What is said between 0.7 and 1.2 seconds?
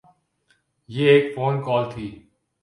یہ